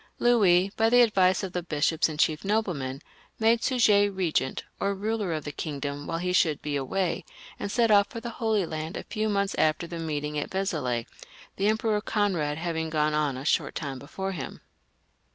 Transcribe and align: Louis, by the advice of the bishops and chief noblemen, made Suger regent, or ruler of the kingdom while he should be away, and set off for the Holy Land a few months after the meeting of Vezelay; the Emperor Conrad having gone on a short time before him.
Louis, 0.17 0.71
by 0.75 0.89
the 0.89 1.03
advice 1.03 1.43
of 1.43 1.53
the 1.53 1.61
bishops 1.61 2.09
and 2.09 2.17
chief 2.17 2.43
noblemen, 2.43 3.03
made 3.37 3.61
Suger 3.63 4.09
regent, 4.11 4.63
or 4.79 4.95
ruler 4.95 5.31
of 5.31 5.43
the 5.43 5.51
kingdom 5.51 6.07
while 6.07 6.17
he 6.17 6.33
should 6.33 6.59
be 6.63 6.75
away, 6.75 7.23
and 7.59 7.71
set 7.71 7.91
off 7.91 8.07
for 8.07 8.19
the 8.19 8.31
Holy 8.41 8.65
Land 8.65 8.97
a 8.97 9.03
few 9.03 9.29
months 9.29 9.53
after 9.59 9.85
the 9.85 9.99
meeting 9.99 10.39
of 10.39 10.49
Vezelay; 10.49 11.05
the 11.57 11.67
Emperor 11.67 12.01
Conrad 12.01 12.57
having 12.57 12.89
gone 12.89 13.13
on 13.13 13.37
a 13.37 13.45
short 13.45 13.75
time 13.75 13.99
before 13.99 14.31
him. 14.31 14.61